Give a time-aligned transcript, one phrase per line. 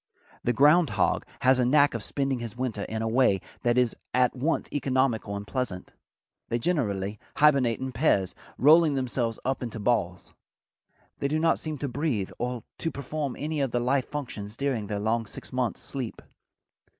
[0.43, 3.95] The ground hog has a knack of spending his winter in a way that is
[4.15, 5.93] at once economical and pleasant.
[6.49, 10.33] They generally hibernate in pairs, rolling themselves up into balls.
[11.19, 14.87] They do not seem to breathe or to perform any of the life functions during
[14.87, 16.23] their long six months' sleep.